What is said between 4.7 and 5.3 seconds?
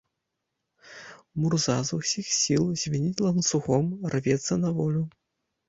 волю.